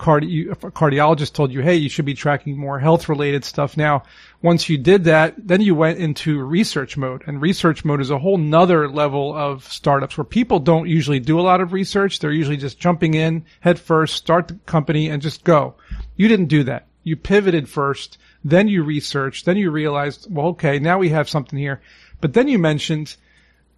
cardi- 0.00 0.46
cardiologist 0.46 1.34
told 1.34 1.52
you, 1.52 1.60
hey, 1.60 1.76
you 1.76 1.88
should 1.88 2.06
be 2.06 2.14
tracking 2.14 2.56
more 2.56 2.80
health 2.80 3.08
related 3.08 3.44
stuff. 3.44 3.76
Now, 3.76 4.02
once 4.42 4.68
you 4.68 4.78
did 4.78 5.04
that, 5.04 5.34
then 5.36 5.60
you 5.60 5.74
went 5.74 5.98
into 5.98 6.42
research 6.42 6.96
mode 6.96 7.22
and 7.26 7.40
research 7.40 7.84
mode 7.84 8.00
is 8.00 8.10
a 8.10 8.18
whole 8.18 8.38
nother 8.38 8.88
level 8.88 9.36
of 9.36 9.70
startups 9.70 10.16
where 10.16 10.24
people 10.24 10.58
don't 10.58 10.88
usually 10.88 11.20
do 11.20 11.38
a 11.38 11.42
lot 11.42 11.60
of 11.60 11.72
research. 11.72 12.18
They're 12.18 12.32
usually 12.32 12.56
just 12.56 12.80
jumping 12.80 13.14
in 13.14 13.44
head 13.60 13.78
first, 13.78 14.16
start 14.16 14.48
the 14.48 14.54
company 14.64 15.08
and 15.10 15.20
just 15.20 15.44
go. 15.44 15.74
You 16.16 16.28
didn't 16.28 16.46
do 16.46 16.64
that. 16.64 16.86
You 17.02 17.16
pivoted 17.16 17.68
first, 17.68 18.18
then 18.42 18.68
you 18.68 18.82
researched, 18.82 19.44
then 19.44 19.56
you 19.56 19.70
realized, 19.70 20.26
well, 20.30 20.48
okay, 20.48 20.78
now 20.78 20.98
we 20.98 21.10
have 21.10 21.28
something 21.28 21.58
here. 21.58 21.80
But 22.20 22.32
then 22.32 22.48
you 22.48 22.58
mentioned 22.58 23.16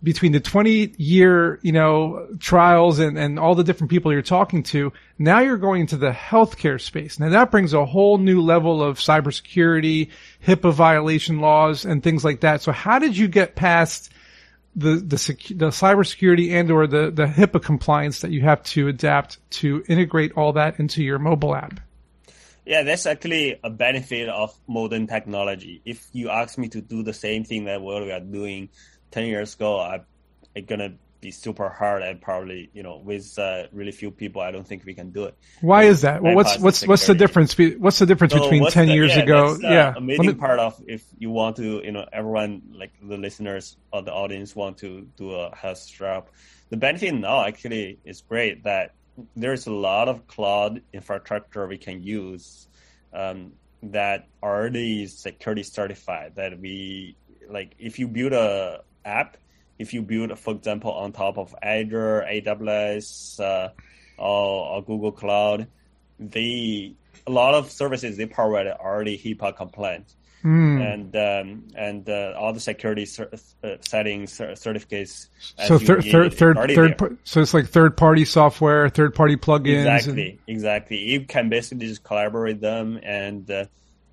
between 0.02 0.32
the 0.32 0.40
20 0.40 0.94
year, 0.96 1.60
you 1.62 1.72
know, 1.72 2.26
trials 2.40 2.98
and, 2.98 3.16
and 3.16 3.38
all 3.38 3.54
the 3.54 3.62
different 3.62 3.90
people 3.90 4.12
you're 4.12 4.22
talking 4.22 4.62
to, 4.64 4.92
now 5.18 5.40
you're 5.40 5.56
going 5.56 5.82
into 5.82 5.96
the 5.96 6.10
healthcare 6.10 6.80
space. 6.80 7.20
Now 7.20 7.28
that 7.30 7.50
brings 7.50 7.72
a 7.72 7.84
whole 7.84 8.18
new 8.18 8.40
level 8.40 8.82
of 8.82 8.98
cybersecurity, 8.98 10.10
HIPAA 10.44 10.72
violation 10.72 11.40
laws 11.40 11.84
and 11.84 12.02
things 12.02 12.24
like 12.24 12.40
that. 12.40 12.62
So 12.62 12.72
how 12.72 12.98
did 12.98 13.16
you 13.16 13.28
get 13.28 13.54
past 13.54 14.12
the, 14.74 14.96
the, 14.96 15.16
the 15.54 15.68
cybersecurity 15.68 16.50
and 16.52 16.70
or 16.70 16.86
the, 16.86 17.10
the 17.10 17.26
HIPAA 17.26 17.62
compliance 17.62 18.22
that 18.22 18.32
you 18.32 18.40
have 18.40 18.62
to 18.64 18.88
adapt 18.88 19.38
to 19.52 19.84
integrate 19.88 20.32
all 20.32 20.54
that 20.54 20.80
into 20.80 21.02
your 21.02 21.18
mobile 21.18 21.54
app? 21.54 21.78
Yeah, 22.64 22.82
that's 22.84 23.06
actually 23.06 23.58
a 23.62 23.70
benefit 23.70 24.28
of 24.28 24.56
modern 24.68 25.08
technology. 25.08 25.82
If 25.84 26.08
you 26.12 26.30
ask 26.30 26.58
me 26.58 26.68
to 26.68 26.80
do 26.80 27.02
the 27.02 27.12
same 27.12 27.44
thing 27.44 27.64
that 27.64 27.82
what 27.82 28.02
we 28.02 28.12
are 28.12 28.20
doing 28.20 28.68
10 29.12 29.26
years 29.26 29.54
ago, 29.54 29.78
I, 29.78 30.00
it's 30.54 30.68
gonna 30.68 30.94
be 31.22 31.30
super 31.30 31.68
hard 31.68 32.02
and 32.02 32.20
probably, 32.20 32.68
you 32.74 32.82
know, 32.82 32.96
with 32.96 33.38
uh, 33.38 33.64
really 33.72 33.92
few 33.92 34.10
people, 34.10 34.42
I 34.42 34.50
don't 34.50 34.66
think 34.66 34.84
we 34.84 34.92
can 34.92 35.10
do 35.12 35.24
it. 35.24 35.38
Why 35.60 35.84
is 35.84 36.02
that? 36.02 36.20
Well, 36.20 36.34
what's 36.34 36.58
what's 36.58 36.86
what's 36.86 37.06
the 37.06 37.14
difference? 37.14 37.56
What's 37.56 38.00
the 38.00 38.06
difference 38.06 38.32
so 38.34 38.40
between 38.40 38.68
10 38.68 38.88
the, 38.88 38.94
years 38.94 39.16
yeah, 39.16 39.22
ago? 39.22 39.56
yeah, 39.60 39.94
amazing 39.96 40.26
me, 40.26 40.34
part 40.34 40.58
of 40.58 40.82
if 40.86 41.04
you 41.18 41.30
want 41.30 41.56
to, 41.56 41.80
you 41.82 41.92
know, 41.92 42.04
everyone 42.12 42.62
like 42.74 42.92
the 43.00 43.16
listeners 43.16 43.76
or 43.92 44.02
the 44.02 44.12
audience 44.12 44.54
want 44.54 44.78
to 44.78 45.06
do 45.16 45.32
a 45.32 45.54
health 45.54 45.78
startup. 45.78 46.28
The 46.70 46.76
benefit 46.76 47.14
now 47.14 47.46
actually 47.46 47.98
is 48.04 48.22
great 48.22 48.64
that 48.64 48.94
there's 49.36 49.66
a 49.66 49.72
lot 49.72 50.08
of 50.08 50.26
cloud 50.26 50.82
infrastructure 50.92 51.66
we 51.66 51.78
can 51.78 52.02
use 52.02 52.66
um, 53.12 53.52
that 53.82 54.26
already 54.42 55.04
is 55.04 55.16
security 55.16 55.62
certified. 55.62 56.32
That 56.34 56.58
we 56.58 57.16
like, 57.48 57.74
if 57.78 58.00
you 58.00 58.08
build 58.08 58.32
a 58.32 58.82
app, 59.04 59.36
if 59.78 59.92
you 59.94 60.02
build, 60.02 60.38
for 60.38 60.54
example, 60.54 60.92
on 60.92 61.12
top 61.12 61.38
of 61.38 61.54
Azure, 61.62 62.24
AWS, 62.30 63.40
uh, 63.40 63.70
or, 64.18 64.76
or, 64.76 64.82
Google 64.82 65.12
Cloud, 65.12 65.66
they 66.18 66.94
a 67.26 67.30
lot 67.30 67.54
of 67.54 67.70
services 67.70 68.16
they 68.16 68.26
provide 68.26 68.66
are 68.66 68.80
already 68.80 69.18
HIPAA 69.18 69.56
compliant. 69.56 70.14
Mm. 70.44 70.92
and 70.92 71.16
um, 71.16 71.68
and 71.76 72.10
uh, 72.10 72.34
all 72.36 72.52
the 72.52 72.58
security 72.58 73.06
cer- 73.06 73.30
uh, 73.62 73.76
settings 73.80 74.40
uh, 74.40 74.56
certificates. 74.56 75.28
So 75.68 75.78
third 75.78 76.04
third 76.04 76.34
third 76.34 76.56
third. 76.74 77.18
so 77.22 77.40
it's 77.40 77.54
like 77.54 77.68
third 77.68 77.96
party 77.96 78.24
software, 78.24 78.88
third 78.88 79.14
party 79.14 79.36
plugins. 79.36 79.86
Exactly, 79.86 80.30
and... 80.30 80.38
exactly. 80.48 80.98
You 80.98 81.26
can 81.26 81.48
basically 81.48 81.86
just 81.86 82.02
collaborate 82.02 82.60
them, 82.60 82.98
and 83.04 83.48
uh, 83.48 83.66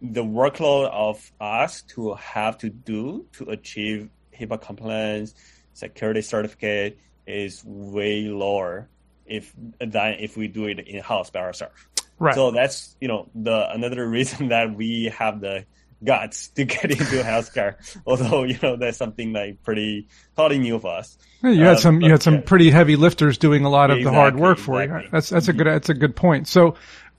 the 0.04 0.24
workload 0.24 0.92
of 0.92 1.32
us 1.42 1.82
to 1.94 2.14
have 2.14 2.60
to 2.60 2.70
do 2.70 3.26
to 3.34 3.46
achieve 3.46 4.10
HIPAA 4.40 4.62
compliance, 4.62 5.34
security 5.74 6.22
certificate 6.22 6.98
is 7.28 7.64
way 7.66 8.24
lower 8.24 8.88
if 9.26 9.54
than 9.80 10.16
if 10.20 10.36
we 10.36 10.48
do 10.48 10.66
it 10.66 10.80
in 10.80 11.02
house 11.02 11.30
by 11.30 11.42
ourselves. 11.42 11.76
Right. 12.18 12.36
So 12.36 12.52
that's 12.52 12.96
you 13.00 13.08
know 13.08 13.30
the 13.34 13.72
another 13.72 14.08
reason 14.08 14.48
that 14.50 14.76
we 14.76 15.06
have 15.18 15.40
the 15.40 15.66
guts 16.04 16.50
to 16.50 16.66
get 16.66 16.92
into 16.92 17.04
healthcare. 17.24 17.76
Although 18.06 18.44
you 18.44 18.58
know 18.62 18.76
that's 18.76 18.98
something 18.98 19.32
like 19.34 19.64
pretty 19.64 20.08
totally 20.36 20.60
new 20.60 20.80
for 20.80 20.98
us. 20.98 21.18
you 21.42 21.64
had 21.64 21.78
uh, 21.78 21.80
some 21.80 22.02
you 22.02 22.12
had 22.12 22.24
some 22.24 22.36
yeah. 22.36 22.42
pretty 22.42 22.70
heavy 22.72 22.96
lifters 22.96 23.38
doing 23.38 23.64
a 23.64 23.70
lot 23.70 23.92
of 23.92 23.98
exactly, 23.98 24.16
the 24.16 24.20
hard 24.20 24.36
work 24.36 24.58
for 24.58 24.82
exactly. 24.82 25.06
you. 25.06 25.12
That's 25.12 25.30
that's 25.30 25.48
a 25.48 25.54
good 25.54 25.68
that's 25.68 25.90
a 25.90 25.94
good 25.94 26.16
point. 26.16 26.48
So, 26.48 26.76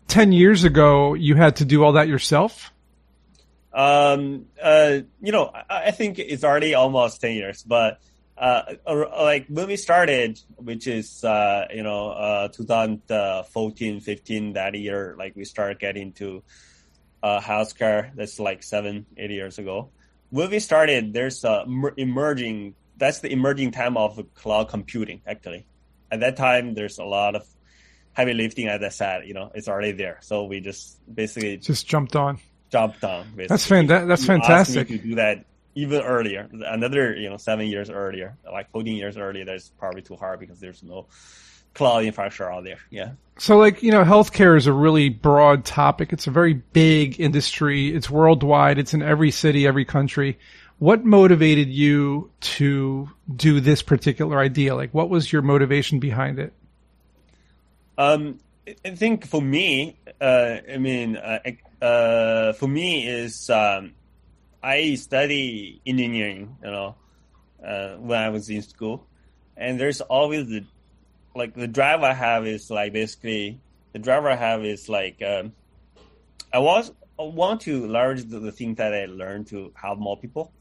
ten 0.08 0.32
years 0.32 0.64
ago, 0.64 1.14
you 1.14 1.36
had 1.36 1.56
to 1.56 1.64
do 1.64 1.82
all 1.84 1.92
that 1.92 2.08
yourself. 2.08 2.72
Um. 3.72 4.46
Uh. 4.60 5.00
You 5.20 5.32
know, 5.32 5.50
I, 5.54 5.86
I 5.86 5.90
think 5.90 6.18
it's 6.18 6.44
already 6.44 6.74
almost 6.74 7.20
ten 7.20 7.34
years, 7.34 7.62
but. 7.62 8.00
Uh, 8.38 8.76
like 8.86 9.44
when 9.48 9.66
we 9.66 9.76
started, 9.76 10.40
which 10.56 10.86
is, 10.86 11.22
uh, 11.24 11.66
you 11.74 11.82
know, 11.82 12.08
uh, 12.08 12.48
2014, 12.48 14.00
15, 14.00 14.52
that 14.54 14.74
year, 14.74 15.14
like 15.18 15.36
we 15.36 15.44
started 15.44 15.78
getting 15.78 16.12
to, 16.12 16.42
uh, 17.22 17.40
healthcare 17.40 18.14
that's 18.14 18.38
like 18.40 18.62
seven, 18.62 19.06
eight 19.16 19.30
years 19.30 19.58
ago. 19.58 19.90
When 20.30 20.50
we 20.50 20.58
started, 20.60 21.12
there's 21.12 21.44
a 21.44 21.64
emerging, 21.96 22.74
that's 22.96 23.20
the 23.20 23.32
emerging 23.32 23.72
time 23.72 23.96
of 23.96 24.18
cloud 24.34 24.68
computing, 24.68 25.20
actually. 25.26 25.66
At 26.10 26.20
that 26.20 26.36
time, 26.36 26.74
there's 26.74 26.98
a 26.98 27.04
lot 27.04 27.34
of 27.34 27.46
heavy 28.12 28.34
lifting, 28.34 28.68
as 28.68 28.82
I 28.82 28.88
said, 28.88 29.26
you 29.26 29.34
know, 29.34 29.50
it's 29.54 29.68
already 29.68 29.92
there. 29.92 30.18
So 30.22 30.44
we 30.44 30.60
just 30.60 30.98
basically 31.12 31.58
just 31.58 31.86
jumped 31.86 32.16
on. 32.16 32.38
Jumped 32.70 33.02
on. 33.04 33.24
Basically. 33.24 33.46
That's, 33.46 33.66
fan- 33.66 33.86
that, 33.88 34.06
that's 34.06 34.24
fantastic. 34.24 34.88
to 34.88 34.98
do 34.98 35.14
that 35.16 35.44
even 35.74 36.02
earlier, 36.02 36.48
another, 36.52 37.14
you 37.14 37.30
know, 37.30 37.36
seven 37.36 37.66
years 37.66 37.90
earlier, 37.90 38.36
like 38.50 38.70
14 38.70 38.96
years 38.96 39.16
earlier, 39.16 39.44
that's 39.44 39.70
probably 39.78 40.02
too 40.02 40.16
hard 40.16 40.40
because 40.40 40.58
there's 40.58 40.82
no 40.82 41.06
cloud 41.74 42.04
infrastructure 42.04 42.50
out 42.50 42.64
there. 42.64 42.78
Yeah. 42.90 43.12
So, 43.38 43.56
like, 43.56 43.82
you 43.82 43.92
know, 43.92 44.04
healthcare 44.04 44.56
is 44.56 44.66
a 44.66 44.72
really 44.72 45.08
broad 45.08 45.64
topic. 45.64 46.12
It's 46.12 46.26
a 46.26 46.30
very 46.30 46.54
big 46.54 47.20
industry. 47.20 47.94
It's 47.94 48.10
worldwide. 48.10 48.78
It's 48.78 48.94
in 48.94 49.02
every 49.02 49.30
city, 49.30 49.66
every 49.66 49.84
country. 49.84 50.38
What 50.78 51.04
motivated 51.04 51.68
you 51.68 52.30
to 52.40 53.08
do 53.34 53.60
this 53.60 53.82
particular 53.82 54.38
idea? 54.38 54.74
Like, 54.74 54.92
what 54.92 55.08
was 55.08 55.32
your 55.32 55.42
motivation 55.42 56.00
behind 56.00 56.38
it? 56.38 56.52
Um, 57.96 58.40
I 58.84 58.94
think 58.94 59.26
for 59.26 59.42
me, 59.42 59.98
uh, 60.20 60.56
I 60.72 60.78
mean, 60.78 61.16
uh, 61.16 61.38
uh, 61.80 62.52
for 62.54 62.68
me 62.68 63.06
is 63.06 63.48
um, 63.50 63.92
I 64.62 64.94
study 64.94 65.80
engineering, 65.86 66.56
you 66.62 66.70
know, 66.70 66.94
uh, 67.64 67.96
when 67.96 68.18
I 68.18 68.28
was 68.28 68.48
in 68.50 68.62
school, 68.62 69.06
and 69.56 69.80
there's 69.80 70.00
always 70.00 70.46
the 70.48 70.64
like 71.34 71.54
the 71.54 71.68
drive 71.68 72.02
I 72.02 72.12
have 72.12 72.46
is 72.46 72.70
like 72.70 72.92
basically 72.92 73.60
the 73.92 73.98
drive 73.98 74.24
I 74.24 74.36
have 74.36 74.64
is 74.64 74.88
like 74.88 75.22
um, 75.22 75.52
I 76.52 76.58
was 76.58 76.92
I 77.18 77.22
want 77.22 77.62
to 77.62 77.86
leverage 77.86 78.24
the, 78.24 78.40
the 78.40 78.52
things 78.52 78.78
that 78.78 78.94
I 78.94 79.06
learned 79.06 79.48
to 79.48 79.72
help 79.74 79.98
more 79.98 80.16
people. 80.16 80.52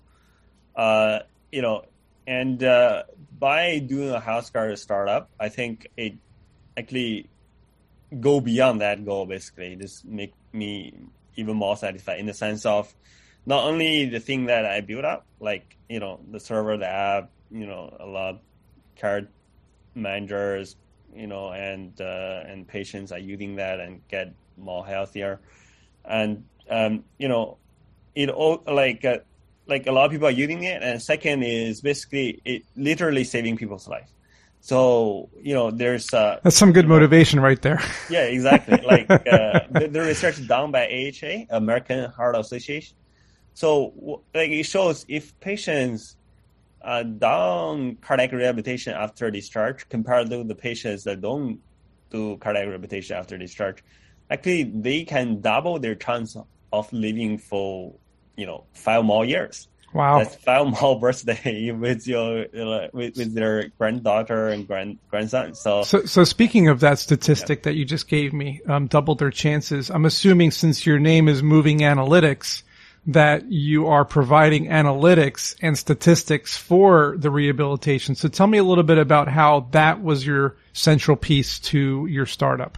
Uh, 0.75 1.19
you 1.51 1.61
know, 1.61 1.85
and 2.27 2.63
uh, 2.63 3.03
by 3.37 3.79
doing 3.79 4.09
a 4.09 4.19
house 4.19 4.51
healthcare 4.51 4.77
startup, 4.77 5.29
I 5.39 5.49
think 5.49 5.87
it 5.97 6.13
actually 6.77 7.29
go 8.19 8.39
beyond 8.39 8.81
that 8.81 9.03
goal. 9.05 9.25
Basically, 9.25 9.75
just 9.75 10.05
make 10.05 10.33
me 10.53 10.93
even 11.35 11.55
more 11.55 11.77
satisfied 11.77 12.19
in 12.19 12.25
the 12.25 12.33
sense 12.33 12.65
of 12.65 12.93
not 13.45 13.63
only 13.63 14.05
the 14.05 14.19
thing 14.19 14.45
that 14.45 14.65
I 14.65 14.81
built 14.81 15.05
up, 15.05 15.25
like 15.39 15.77
you 15.87 15.99
know 15.99 16.19
the 16.29 16.39
server, 16.39 16.77
the 16.77 16.87
app, 16.87 17.31
you 17.51 17.65
know 17.65 17.95
a 17.99 18.05
lot 18.05 18.35
of 18.35 18.39
card 18.99 19.29
managers, 19.95 20.75
you 21.15 21.27
know, 21.27 21.51
and 21.51 21.99
uh, 21.99 22.43
and 22.45 22.67
patients 22.67 23.11
are 23.11 23.19
using 23.19 23.55
that 23.55 23.79
and 23.79 24.01
get 24.07 24.33
more 24.57 24.85
healthier, 24.85 25.39
and 26.05 26.43
um, 26.69 27.03
you 27.17 27.27
know, 27.27 27.57
it 28.15 28.29
all 28.29 28.61
like 28.67 29.05
uh, 29.05 29.19
like 29.67 29.87
a 29.87 29.91
lot 29.91 30.05
of 30.05 30.11
people 30.11 30.27
are 30.27 30.31
using 30.31 30.63
it, 30.63 30.83
and 30.83 31.01
second 31.01 31.43
is 31.43 31.81
basically 31.81 32.41
it 32.45 32.63
literally 32.75 33.23
saving 33.23 33.57
people's 33.57 33.87
life. 33.87 34.09
So 34.61 35.29
you 35.41 35.53
know, 35.53 35.71
there's 35.71 36.13
uh, 36.13 36.39
that's 36.43 36.55
some 36.57 36.73
good 36.73 36.87
motivation 36.87 37.37
know, 37.37 37.43
right 37.43 37.61
there. 37.61 37.81
Yeah, 38.09 38.23
exactly. 38.23 38.81
like 38.85 39.09
uh, 39.09 39.61
the, 39.71 39.89
the 39.91 40.01
research 40.01 40.45
done 40.47 40.71
by 40.71 40.85
AHA, 40.85 41.45
American 41.49 42.09
Heart 42.11 42.35
Association. 42.35 42.95
So 43.53 44.21
like 44.33 44.51
it 44.51 44.63
shows 44.63 45.05
if 45.07 45.37
patients 45.39 46.17
uh, 46.81 47.03
down 47.03 47.97
cardiac 48.01 48.31
rehabilitation 48.31 48.93
after 48.93 49.29
discharge 49.31 49.87
compared 49.89 50.29
to 50.29 50.43
the 50.43 50.55
patients 50.55 51.03
that 51.03 51.21
don't 51.21 51.59
do 52.09 52.37
cardiac 52.37 52.67
rehabilitation 52.67 53.15
after 53.15 53.37
discharge, 53.37 53.83
actually 54.29 54.63
they 54.63 55.03
can 55.03 55.41
double 55.41 55.79
their 55.79 55.95
chance 55.95 56.35
of 56.71 56.91
living 56.93 57.37
for 57.37 57.93
you 58.35 58.45
know 58.45 58.65
five 58.73 59.03
more 59.03 59.25
years. 59.25 59.67
Wow, 59.93 60.19
that's 60.19 60.35
five 60.35 60.67
more 60.81 60.99
birthday 60.99 61.71
with 61.71 62.07
your 62.07 62.45
with, 62.93 63.17
with 63.17 63.33
their 63.33 63.69
granddaughter 63.77 64.49
and 64.49 64.67
grand 64.67 64.99
grandson. 65.09 65.55
So, 65.55 65.83
so, 65.83 66.05
so 66.05 66.23
speaking 66.23 66.67
of 66.67 66.81
that 66.81 66.99
statistic 66.99 67.59
yeah. 67.59 67.63
that 67.63 67.75
you 67.75 67.85
just 67.85 68.07
gave 68.07 68.31
me, 68.31 68.61
um, 68.67 68.87
double 68.87 69.15
their 69.15 69.31
chances. 69.31 69.89
I'm 69.89 70.05
assuming 70.05 70.51
since 70.51 70.85
your 70.85 70.99
name 70.99 71.27
is 71.27 71.41
Moving 71.41 71.79
Analytics 71.79 72.63
that 73.07 73.51
you 73.51 73.87
are 73.87 74.05
providing 74.05 74.65
analytics 74.65 75.55
and 75.61 75.77
statistics 75.77 76.57
for 76.57 77.15
the 77.17 77.31
rehabilitation. 77.31 78.13
So 78.13 78.27
tell 78.27 78.45
me 78.47 78.57
a 78.57 78.63
little 78.63 78.83
bit 78.83 78.97
about 78.97 79.27
how 79.27 79.67
that 79.71 80.03
was 80.03 80.25
your 80.25 80.55
central 80.73 81.17
piece 81.17 81.59
to 81.59 82.05
your 82.07 82.25
startup. 82.25 82.77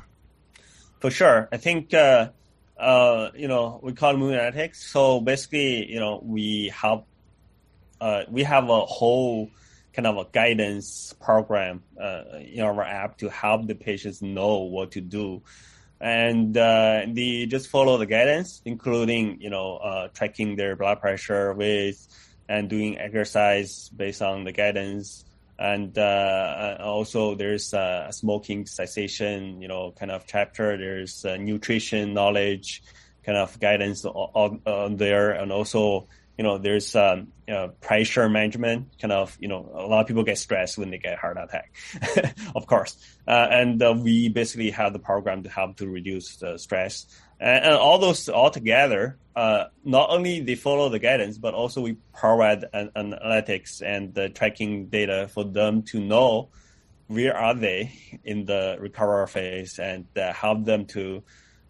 For 0.99 1.09
sure. 1.09 1.49
I 1.51 1.57
think, 1.57 1.93
uh, 1.93 2.29
uh, 2.81 3.31
you 3.35 3.47
know, 3.47 3.79
we 3.81 3.93
call 3.93 4.11
it 4.11 4.17
Analytics. 4.17 4.75
So 4.75 5.21
basically, 5.21 5.89
you 5.91 5.99
know, 5.99 6.19
we 6.23 6.73
help, 6.75 7.07
uh, 7.99 8.23
we 8.29 8.43
have 8.43 8.69
a 8.69 8.81
whole 8.81 9.49
kind 9.93 10.07
of 10.07 10.17
a 10.17 10.25
guidance 10.31 11.13
program 11.21 11.83
uh, 12.01 12.23
in 12.39 12.61
our 12.61 12.83
app 12.83 13.17
to 13.19 13.29
help 13.29 13.67
the 13.67 13.75
patients 13.75 14.21
know 14.21 14.59
what 14.59 14.91
to 14.91 15.01
do 15.01 15.41
and 16.01 16.57
uh, 16.57 17.05
they 17.07 17.45
just 17.45 17.69
follow 17.69 17.97
the 17.99 18.07
guidance, 18.07 18.61
including 18.65 19.39
you 19.39 19.51
know 19.51 19.77
uh, 19.77 20.07
tracking 20.07 20.55
their 20.55 20.75
blood 20.75 20.99
pressure 20.99 21.53
with 21.53 22.07
and 22.49 22.69
doing 22.69 22.97
exercise 22.97 23.89
based 23.89 24.21
on 24.21 24.43
the 24.43 24.51
guidance. 24.51 25.23
And 25.59 25.97
uh, 25.97 26.77
also, 26.79 27.35
there's 27.35 27.73
a 27.73 28.07
smoking 28.11 28.65
cessation, 28.65 29.61
you 29.61 29.67
know, 29.67 29.91
kind 29.91 30.11
of 30.11 30.25
chapter. 30.25 30.77
There's 30.77 31.23
nutrition 31.23 32.13
knowledge, 32.13 32.81
kind 33.23 33.37
of 33.37 33.59
guidance 33.59 34.03
on, 34.05 34.61
on 34.65 34.97
there, 34.97 35.31
and 35.31 35.51
also 35.51 36.07
you 36.41 36.47
know, 36.47 36.57
there's 36.57 36.95
um, 36.95 37.27
you 37.47 37.53
know, 37.53 37.67
pressure 37.81 38.27
management. 38.27 38.97
Kind 38.99 39.11
of, 39.11 39.37
you 39.39 39.47
know, 39.47 39.69
a 39.75 39.85
lot 39.85 40.01
of 40.01 40.07
people 40.07 40.23
get 40.23 40.39
stressed 40.39 40.75
when 40.75 40.89
they 40.89 40.97
get 40.97 41.19
heart 41.19 41.37
attack, 41.37 41.71
of 42.55 42.65
course. 42.65 42.97
Uh, 43.27 43.47
and 43.51 43.79
uh, 43.83 43.93
we 43.95 44.27
basically 44.29 44.71
have 44.71 44.91
the 44.91 44.97
program 44.97 45.43
to 45.43 45.49
help 45.49 45.77
to 45.77 45.87
reduce 45.87 46.37
the 46.37 46.57
stress. 46.57 47.05
And, 47.41 47.65
and 47.65 47.73
all 47.73 47.97
those 47.97 48.29
all 48.29 48.51
together, 48.51 49.17
uh, 49.35 49.65
not 49.83 50.11
only 50.11 50.41
they 50.41 50.55
follow 50.55 50.89
the 50.89 50.99
guidance, 50.99 51.37
but 51.37 51.53
also 51.53 51.81
we 51.81 51.97
provide 52.13 52.65
an, 52.71 52.91
an 52.95 53.13
analytics 53.13 53.81
and 53.81 54.13
the 54.13 54.29
tracking 54.29 54.85
data 54.87 55.27
for 55.33 55.43
them 55.43 55.81
to 55.81 55.99
know 55.99 56.49
where 57.07 57.35
are 57.35 57.55
they 57.55 57.91
in 58.23 58.45
the 58.45 58.77
recovery 58.79 59.27
phase 59.27 59.79
and 59.79 60.05
uh, 60.15 60.31
help 60.31 60.63
them 60.63 60.85
to 60.85 61.23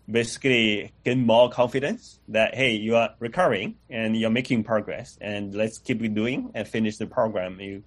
basically 0.10 0.92
gain 1.06 1.26
more 1.26 1.50
confidence 1.50 2.20
that 2.28 2.54
hey 2.54 2.74
you 2.74 2.96
are 2.96 3.16
recovering 3.20 3.76
and 3.90 4.18
you're 4.18 4.30
making 4.30 4.64
progress 4.64 5.18
and 5.22 5.56
let's 5.56 5.78
keep 5.78 6.04
it 6.04 6.14
doing 6.14 6.52
and 6.54 6.68
finish 6.68 6.98
the 6.98 7.08
program. 7.08 7.60
You 7.62 7.84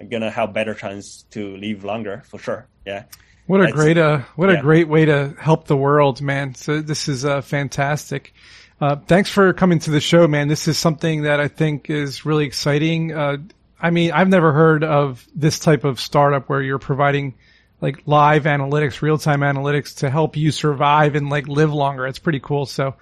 are 0.00 0.06
gonna 0.06 0.30
have 0.30 0.52
better 0.52 0.72
chance 0.72 1.24
to 1.30 1.56
live 1.56 1.82
longer 1.82 2.22
for 2.26 2.38
sure. 2.38 2.68
Yeah 2.86 3.04
what 3.46 3.60
a 3.60 3.64
That's, 3.64 3.74
great 3.74 3.98
uh 3.98 4.20
what 4.36 4.50
yeah. 4.50 4.58
a 4.58 4.62
great 4.62 4.88
way 4.88 5.04
to 5.04 5.34
help 5.38 5.66
the 5.66 5.76
world 5.76 6.20
man 6.20 6.54
so 6.54 6.80
this 6.80 7.08
is 7.08 7.24
uh 7.24 7.40
fantastic 7.40 8.32
uh, 8.80 8.96
thanks 8.96 9.30
for 9.30 9.52
coming 9.52 9.78
to 9.78 9.90
the 9.90 10.00
show, 10.00 10.26
man. 10.26 10.48
This 10.48 10.66
is 10.66 10.76
something 10.76 11.22
that 11.22 11.40
I 11.40 11.48
think 11.48 11.90
is 11.90 12.26
really 12.26 12.44
exciting. 12.44 13.12
Uh, 13.12 13.38
I 13.80 13.90
mean, 13.90 14.12
I've 14.12 14.28
never 14.28 14.52
heard 14.52 14.82
of 14.82 15.26
this 15.34 15.58
type 15.58 15.84
of 15.84 16.00
startup 16.00 16.48
where 16.48 16.60
you're 16.60 16.78
providing 16.78 17.34
like 17.80 18.02
live 18.06 18.44
analytics, 18.44 19.02
real 19.02 19.18
time 19.18 19.40
analytics 19.40 19.98
to 19.98 20.10
help 20.10 20.36
you 20.36 20.50
survive 20.50 21.14
and 21.14 21.30
like 21.30 21.46
live 21.46 21.72
longer. 21.72 22.06
It's 22.06 22.18
pretty 22.18 22.40
cool. 22.40 22.66
So 22.66 22.94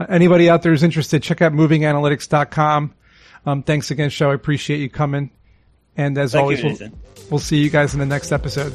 uh, 0.00 0.06
anybody 0.08 0.50
out 0.50 0.62
there 0.62 0.72
who's 0.72 0.82
interested, 0.82 1.22
check 1.22 1.40
out 1.40 1.52
movinganalytics.com. 1.52 2.94
Um, 3.44 3.62
thanks 3.62 3.90
again, 3.90 4.10
show. 4.10 4.30
I 4.30 4.34
appreciate 4.34 4.80
you 4.80 4.90
coming. 4.90 5.30
And 5.96 6.16
as 6.18 6.32
Thank 6.32 6.42
always, 6.42 6.62
you, 6.62 6.76
we'll, 6.80 6.90
we'll 7.30 7.40
see 7.40 7.58
you 7.58 7.70
guys 7.70 7.94
in 7.94 8.00
the 8.00 8.06
next 8.06 8.32
episode. 8.32 8.72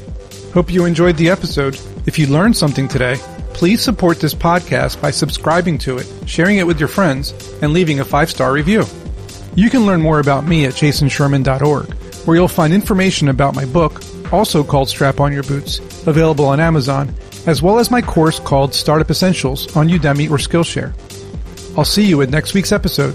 Hope 0.54 0.72
you 0.72 0.84
enjoyed 0.84 1.16
the 1.16 1.30
episode. 1.30 1.78
If 2.06 2.18
you 2.18 2.26
learned 2.26 2.56
something 2.56 2.88
today, 2.88 3.16
please 3.54 3.82
support 3.82 4.20
this 4.20 4.34
podcast 4.34 5.00
by 5.00 5.10
subscribing 5.10 5.78
to 5.78 5.98
it, 5.98 6.06
sharing 6.26 6.58
it 6.58 6.66
with 6.66 6.78
your 6.78 6.88
friends, 6.88 7.32
and 7.60 7.72
leaving 7.72 8.00
a 8.00 8.04
five 8.04 8.30
star 8.30 8.52
review. 8.52 8.84
You 9.54 9.70
can 9.70 9.86
learn 9.86 10.00
more 10.00 10.20
about 10.20 10.46
me 10.46 10.66
at 10.66 10.74
jasonsherman.org, 10.74 11.92
where 12.24 12.36
you'll 12.36 12.48
find 12.48 12.72
information 12.72 13.28
about 13.28 13.56
my 13.56 13.64
book, 13.64 14.00
also 14.32 14.62
called 14.62 14.88
Strap 14.88 15.20
On 15.20 15.32
Your 15.32 15.42
Boots, 15.42 15.80
available 16.06 16.44
on 16.44 16.60
Amazon, 16.60 17.12
as 17.46 17.60
well 17.60 17.78
as 17.78 17.90
my 17.90 18.00
course 18.00 18.38
called 18.38 18.72
Startup 18.74 19.10
Essentials 19.10 19.74
on 19.76 19.88
Udemy 19.88 20.30
or 20.30 20.36
Skillshare. 20.36 20.94
I'll 21.76 21.84
see 21.84 22.04
you 22.04 22.22
at 22.22 22.30
next 22.30 22.54
week's 22.54 22.72
episode. 22.72 23.14